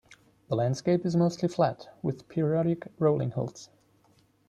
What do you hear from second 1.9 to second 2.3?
with